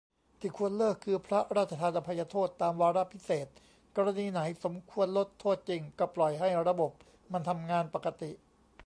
[0.39, 3.47] ที่ควรเลิกคือ พระราชทานอภัยโทษตามวาระพิเศษ
[3.95, 6.91] กรณีไหนสมควรลดโทษจริงก็ปล่อยให้ระบบ
[7.33, 8.31] มันทำงานปกติ